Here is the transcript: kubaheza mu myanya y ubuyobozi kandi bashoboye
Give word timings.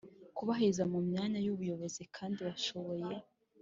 kubaheza 0.37 0.83
mu 0.91 0.99
myanya 1.07 1.39
y 1.45 1.49
ubuyobozi 1.53 2.01
kandi 2.15 2.39
bashoboye 2.47 3.13